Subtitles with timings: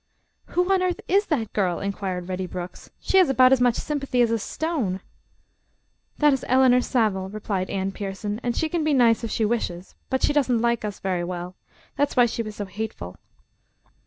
[0.47, 2.89] "Who on earth is that girl?" inquired Reddy Brooks.
[3.01, 5.01] "She has about as much sympathy as a stone."
[6.17, 9.93] "That is Eleanor Savell," replied Anne Pierson, "and she can be nice if she wishes,
[10.09, 11.53] but she doesn't like us very well.
[11.97, 13.17] That's why she was so hateful."